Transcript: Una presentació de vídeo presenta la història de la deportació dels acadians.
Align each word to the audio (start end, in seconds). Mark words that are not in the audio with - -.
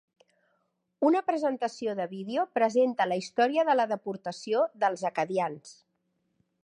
Una 1.09 1.19
presentació 1.27 1.93
de 1.99 2.07
vídeo 2.13 2.45
presenta 2.59 3.07
la 3.11 3.19
història 3.25 3.67
de 3.69 3.77
la 3.79 3.85
deportació 3.93 4.65
dels 4.85 5.05
acadians. 5.11 5.77